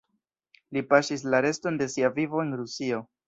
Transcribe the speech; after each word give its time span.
Li 0.77 0.81
paŝis 0.93 1.25
la 1.35 1.43
reston 1.47 1.77
de 1.83 1.89
sia 1.97 2.11
vivo 2.17 2.43
en 2.47 2.57
Rusio. 2.63 3.03